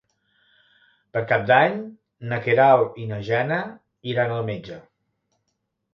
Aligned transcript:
Per 1.17 1.21
Cap 1.31 1.43
d'Any 1.51 1.77
na 2.31 2.39
Queralt 2.47 2.99
i 3.03 3.07
na 3.13 3.21
Jana 3.31 3.61
iran 4.15 4.37
al 4.39 4.45
metge. 4.53 4.83